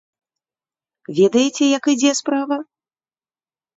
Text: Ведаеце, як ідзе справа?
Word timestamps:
Ведаеце, 1.19 1.63
як 1.77 1.83
ідзе 1.93 2.11
справа? 2.23 2.57